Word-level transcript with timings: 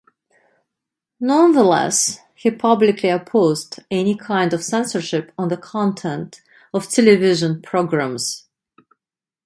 Nonetheless, 1.19 2.17
he 2.33 2.49
publicly 2.49 3.09
opposed 3.09 3.81
any 3.91 4.15
kind 4.15 4.51
of 4.51 4.63
censorship 4.63 5.31
on 5.37 5.49
the 5.49 5.57
content 5.57 6.41
of 6.73 6.89
television 6.89 7.61
programs. 7.61 8.47